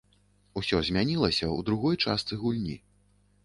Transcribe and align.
Усё 0.61 0.79
змянілася 0.87 1.45
ў 1.57 1.69
другой 1.69 1.95
частцы 2.07 2.33
гульні. 2.45 2.83